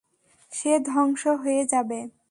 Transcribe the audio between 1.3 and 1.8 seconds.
হয়ে